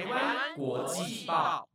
[0.00, 1.68] 台湾国际报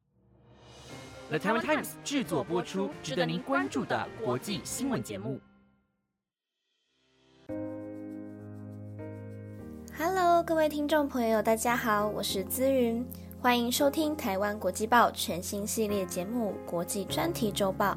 [1.30, 5.40] ，The Taiwan Times 制作播出，值得您关注的国际新闻节目。
[9.96, 13.06] Hello，各位听众朋友，大家好，我是姿云，
[13.40, 17.94] 欢迎收听台湾国际报全新系列节目《国际专题周报》。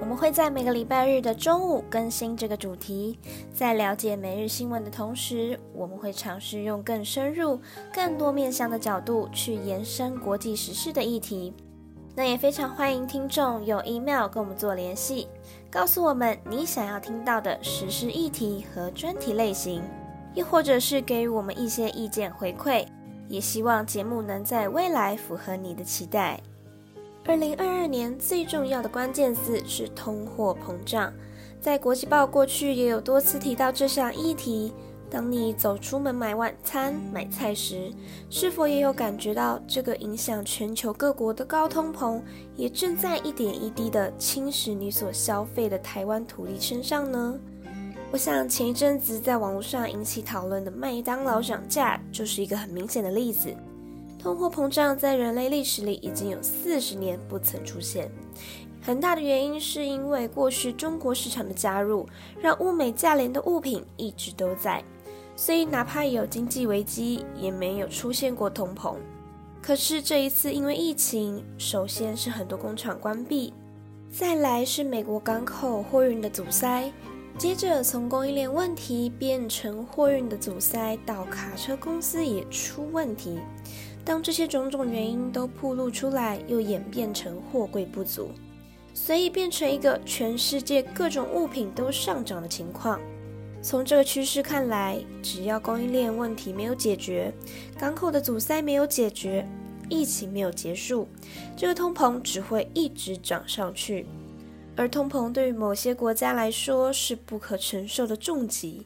[0.00, 3.18] 我们会在每个礼拜日的中午更新这个主题。
[3.52, 7.60] 在了解每日新闻的同时，我们会尝试用更深入、
[7.92, 11.54] 更多面向的角度去延伸国际时事的议题。
[12.14, 15.28] 那也非常欢迎听众用 email 跟我们做联系，
[15.70, 19.82] 告诉我们你想要听到的时事议题和专题类型，
[20.34, 22.86] 又或者是给予我们一些意见回馈。
[23.28, 26.38] 也希望节目能在未来符合你的期待。
[27.24, 31.12] 二零二二年最重要的关键字是通货膨胀，
[31.60, 34.72] 在国际报过去也有多次提到这项议题。
[35.08, 37.92] 当你走出门买晚餐、买菜时，
[38.28, 42.20] 是否也有感觉到这个影响全球各国的高通膨，
[42.56, 47.38] 也正在一点一滴的侵蚀你所消费的台湾土地身上呢？
[48.10, 53.54] 我想前一阵子在网络上引起讨论的麦当劳涨价，就是一个很明显的例子。
[54.22, 58.08] 通货膨胀在人类历史里已经有四十年不曾出现，
[58.80, 62.08] 很大的原因是因为过去中国市场的加入，
[62.40, 64.80] 让物美价廉的物品一直都在，
[65.34, 68.94] 所以哪怕有经济危机，也没有出现过通膨。
[69.60, 73.52] 可是这一次因为疫情，首先是很多工厂关闭，
[74.08, 76.92] 再来是美国港口货运的阻塞，
[77.36, 83.40] 接着从供应链问题变成货运的阻塞，到卡车公司也出问题。
[84.04, 88.30] 当这些种种原因都暴露出来，又演变成货柜不足，
[88.92, 93.00] 所以变成一个全世界各种物品都上涨的情况。
[93.62, 97.32] 从这个趋势看来，只要供应链问题没有解决，
[97.78, 99.46] 港口的阻塞没有解决，
[99.88, 101.06] 疫情没有结束，
[101.56, 104.04] 这个通膨只会一直涨上去。
[104.74, 108.84] 而通膨对于某些国家来说是不可承受的重疾。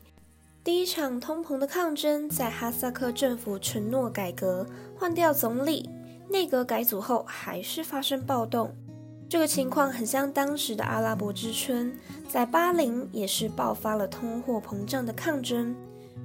[0.66, 4.66] 第一场通膨的抗争，在哈萨克政府承诺改革、
[4.96, 5.88] 换掉总理、
[6.28, 8.74] 内阁改组后，还是发生暴动。
[9.28, 11.96] 这个情况很像当时的阿拉伯之春，
[12.28, 15.72] 在巴林也是爆发了通货膨胀的抗争。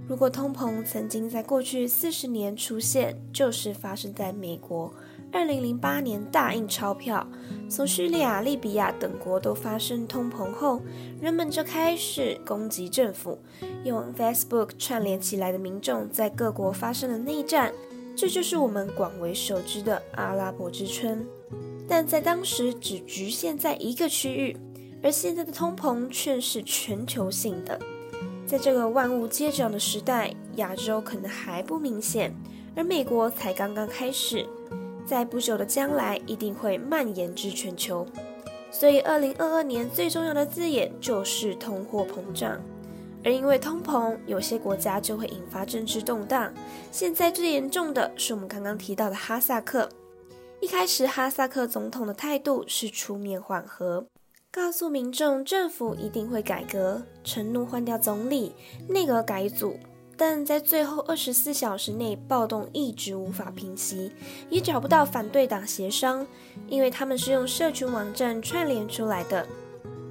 [0.08, 4.92] 如果通膨曾经在过去四十年出现，就是发生在美国。
[5.34, 7.26] 二零零八年大印钞票，
[7.70, 10.82] 从叙利亚、利比亚等国都发生通膨后，
[11.22, 13.40] 人们就开始攻击政府。
[13.84, 17.74] 用 Facebook 串联起来的民众在各国发生了内战，
[18.16, 21.26] 这就是我们广为熟知的阿拉伯之春。
[21.88, 24.58] 但在当时只局限在一个区域，
[25.02, 27.80] 而现在的通膨却是全球性的。
[28.46, 32.36] 在这个万物皆涨的时代，亚洲可能还不明显，
[32.76, 34.46] 而美国才刚刚开始。
[35.06, 38.06] 在不久的将来，一定会蔓延至全球。
[38.72, 42.62] 所以，二零二二年最重要的字眼就是通货膨胀。
[43.24, 46.52] 而因为通膨，有些国家就会引发政治动荡。
[46.92, 49.88] 现在最严重的是我们刚刚提到的哈萨克。
[50.60, 54.08] 一开始，哈萨克总统的态度是出面缓和，
[54.52, 58.56] 告诉民众政府一定会改革，承诺换掉总理，
[58.88, 59.78] 内阁改组。
[60.22, 64.12] 但在最后二十四小时内，暴动一直无法平息，
[64.52, 66.28] 也找不到反对党协商，
[66.68, 69.48] 因为他们是用社群网站串联出来的。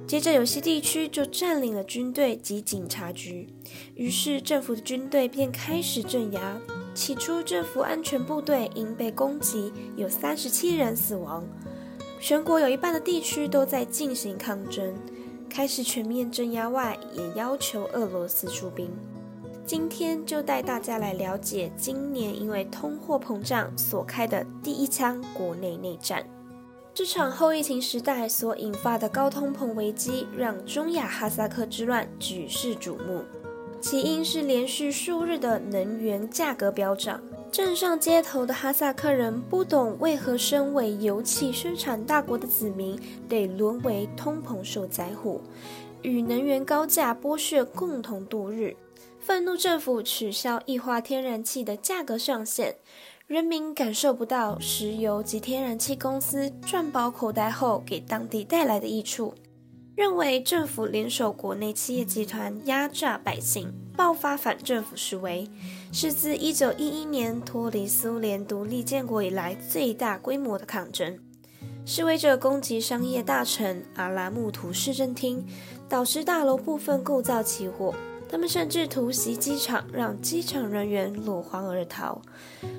[0.05, 3.47] 接着，有些地区就占领了军队及警察局，
[3.95, 6.59] 于是政府的军队便开始镇压。
[6.93, 11.47] 起初，政府安全部队因被攻击，有三十七人死亡。
[12.19, 14.93] 全国有一半的地区都在进行抗争，
[15.49, 18.91] 开始全面镇压外，也要求俄罗斯出兵。
[19.71, 26.21] 今天就带大家来了解今年因为通货膨胀所开的第一枪国内内战。
[26.93, 33.23] 这场后疫情时代所引发的高通膨危机，让中亚哈萨克之乱举世瞩目。
[33.79, 42.99] 起因是连续数日的能源价格飙涨，镇上街头的哈萨克人不懂为何身为油气生产大国的子民
[43.29, 45.39] 得沦为通膨受灾户，
[46.01, 48.75] 与能源高价剥削共同度日。
[49.21, 52.75] 愤怒政府取消液化天然气的价格上限，
[53.27, 59.35] 人民感受不到石油及天然气公司赚饱口袋后给当地带来的益处，
[59.95, 65.47] 认为政府联手国内企业集团压榨百姓，爆发反政府示威，
[65.93, 71.19] 是自1911年脱离苏联独立建国以来最大规模的抗争。
[71.85, 75.45] 示威者攻击商业大臣阿拉木图市政厅，
[75.87, 77.93] 导致大楼部分构造起火。
[78.31, 82.21] 他们甚至突袭机场，让机场人员落荒而逃。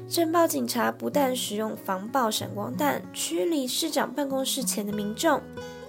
[0.09, 5.41] 镇暴警察不但使用防爆闪光弹驱离市长办公室前的民众，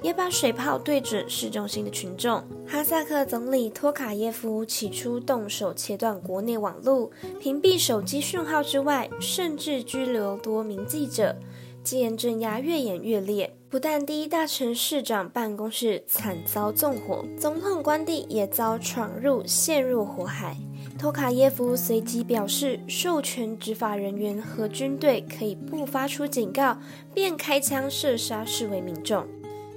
[0.02, 2.44] 也把水炮对准市中心的群众。
[2.68, 7.10] 哈萨克总理托卡耶夫起初动手切断国内网络、
[7.40, 11.36] 屏蔽手机讯号之外，甚至拘留多名记者。
[11.84, 20.56] 戒严镇压越演越烈，不但第一大城市长办公室惨遭纵火，总统官邸也遭闯入，陷入火海。
[21.00, 26.78] 托卡耶夫随即表示，授权执法人员和军队可以不发出警告
[27.16, 29.26] 便开枪射杀示威民众。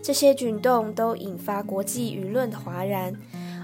[0.02, 3.14] 这些举动都引发国际舆论的哗然。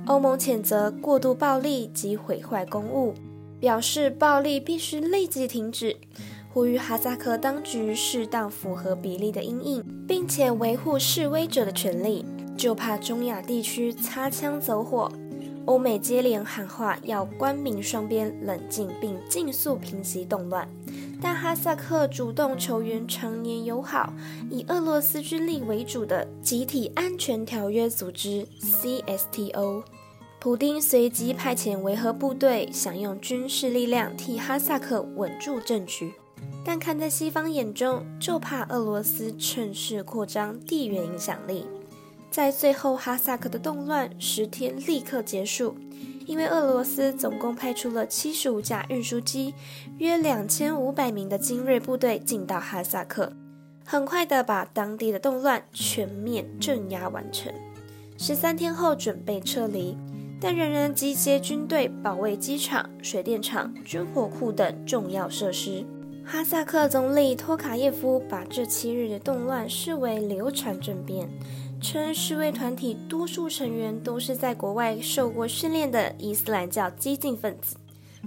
[0.07, 3.13] 欧盟谴责过度暴力及毁坏公物，
[3.61, 5.95] 表示暴力必须立即停止。
[6.53, 12.27] 呼吁哈萨克当局适当符合比例的阴影，并且维护示威者的权利，
[12.59, 15.11] 就怕中亚地区擦枪走火。
[15.65, 20.69] 欧美接连喊话，要官民双边冷静并尽速平息动乱。
[21.23, 24.13] 但哈萨克主动求援常年友好、
[24.51, 29.85] 以俄罗斯军力为主的集体安全条约组织 （CSTO）。
[30.39, 36.13] 普丁随即派遣维和部队，想用军事力量替哈萨克稳住政局。
[36.65, 41.67] 但看在西方眼中，就怕俄罗斯趁势扩张地缘影响力。
[42.31, 45.75] 在最后，哈萨克的动乱十天立刻结束，
[46.25, 49.53] 因为俄罗斯总共派出了七十五架运输机，
[49.99, 53.33] 约两千五百名的精锐部队进到哈萨克，
[53.85, 57.53] 很快的把当地的动乱全面镇压完成。
[58.17, 59.99] 十三天后准备撤离，
[60.41, 65.85] 但仍然集结军队保卫机场、水电厂、军火库等重要设施。
[66.25, 71.29] 哈萨克总理托卡耶夫把这七日的动乱视为流传政变，
[71.81, 77.77] 称示威团体多数成员都是在国外受过训练的伊斯兰教激进分子。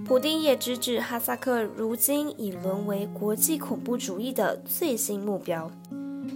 [0.04, 5.70] 普丁也直指哈萨克如今已沦为国际恐怖主义的最新目标。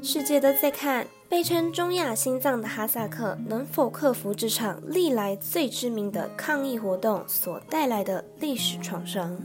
[0.02, 9.38] 世界都在看，被称中亚心脏的哈萨克能否克服这场历来最知名的抗议活动所带来的历史创伤。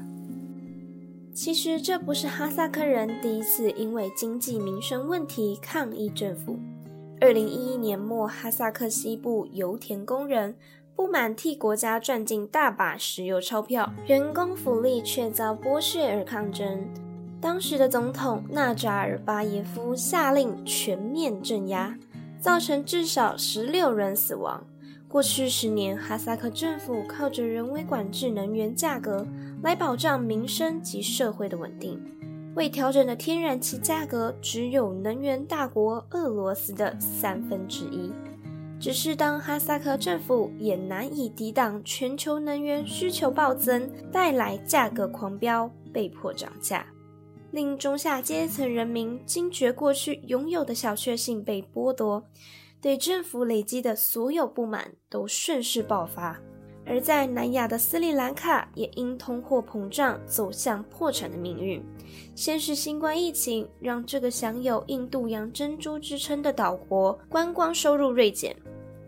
[1.35, 6.57] 其实这不是哈萨克人第一次因为经济民生问题抗议政府。
[7.19, 10.55] 二零一一年末，哈萨克西部油田工人
[10.95, 16.87] 不满替国家赚进大把石油钞票，员工福利却遭剥削而抗争。
[17.41, 21.97] 当时的总统纳扎尔巴耶夫下令全面镇压，
[22.39, 24.63] 造成至少十六人死亡。
[25.15, 29.25] 过去十年，哈萨克政府靠着人为管制能源价格
[29.63, 31.97] 来保障民生及社会的稳定。
[32.53, 38.11] 未调整的天然气价格只有能源大国俄罗斯的三分之一。
[38.77, 46.85] 只是当哈萨克政府也难以抵挡全球能源需求暴增带来价格狂飙，被迫涨价，
[47.51, 52.25] 令中下阶层人民惊觉过去拥有的小确幸被剥夺。
[52.81, 56.39] 对政府累积的所有不满都顺势爆发，
[56.85, 61.83] 而在南亚的斯里兰卡也因通货膨胀走向破产的命运。
[62.35, 68.55] 先是新冠疫情让这个享有印度洋珍珠之称的岛国观光收入锐减，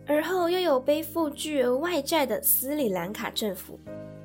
[0.06, 3.78] 而后又有背负巨额外债的斯里兰卡政府，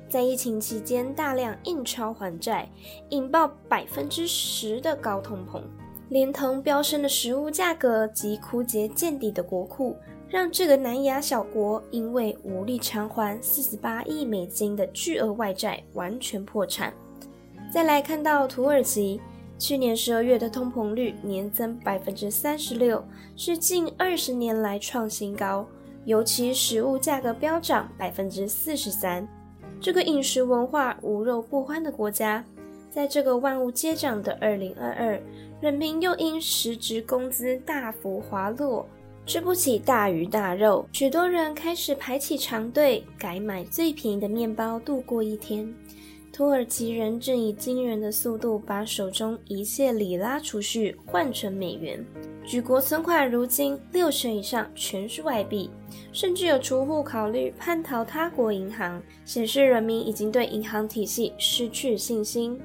[0.08, 2.68] 在疫情期间大量印钞还债，
[3.10, 5.62] 引爆百分之十的高通膨。
[6.08, 9.96] 连同飙升的食物价格及枯竭见底的国库，
[10.28, 16.92] 让这个南亚小国因为无力偿还四十八亿美金的巨额外债，完全破产。
[17.72, 19.20] 再来看到土耳其，
[19.58, 23.02] 去年十二月的通膨率年增百分之三十六，
[23.34, 25.66] 是近二十年来创新高，
[26.04, 29.26] 尤其食物价格飙涨百分之四十三。
[29.80, 32.44] 这个饮食文化无肉不欢的国家，
[32.94, 35.20] 在这个万物皆涨的二零二二。
[35.60, 38.88] 人民又因实职工资大幅滑落，
[39.26, 45.74] 吃不起大鱼大肉，许多人开始排起长队，改买最便宜的面包度过一天。
[46.32, 52.04] 土耳其人正以惊人的速度把手中一切里拉储蓄换成美元，
[52.44, 55.68] 举国存款如今六成以上全是外币，
[56.12, 62.60] 甚至有储户考虑叛逃他国银行，显示人民已经对银行体系失去信心。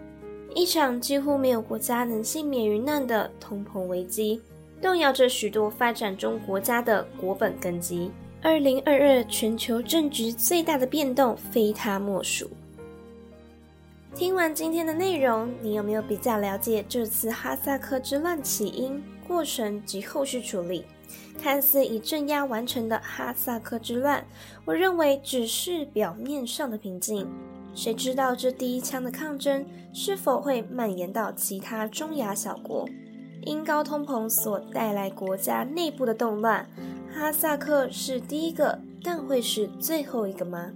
[0.56, 4.42] 一场几乎没有国家能幸免于难的通膨危机，
[4.82, 8.12] 动摇着许多发展中国家的国本根基。
[8.42, 12.50] 二零二二全球政局最大的变动，非它莫属。
[14.16, 20.84] 听完今天的内容，你有没有比较了解这次哈萨克之乱起因、过程及后续处理？
[21.42, 24.26] 看似已镇压完成的哈萨克之乱，
[24.66, 27.28] 我认为只是表面上的平静。
[27.80, 32.86] 谁知道这第一枪的抗争是否会蔓延到其他中亚小国？
[33.44, 36.68] 因高通膨所带来国家内部的动乱，
[37.10, 40.74] 哈萨克是第一个，但会是最后一个吗？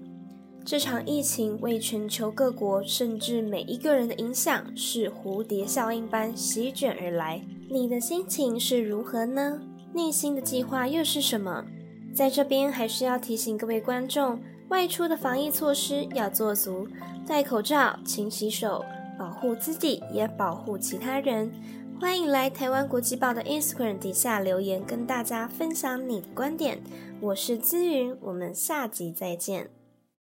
[0.64, 7.42] 这场疫情为全球各国甚至每一个人的影响是蝴蝶效应般席卷而来。
[7.70, 9.60] 你的心情是如何呢？
[9.94, 11.66] 内心的计划又是什么？
[12.16, 14.40] 在这边还是要提醒各位观众，
[14.74, 16.88] 外出的防疫措施要做足，
[17.28, 18.84] 戴口罩、勤洗手，
[19.20, 21.52] 保护自己也保护其他人。
[22.02, 26.82] 欢迎来台湾国际报的 Instagram 底下留言，跟大家分享你的观点。
[27.22, 29.70] 我是姿云，我们下集再见。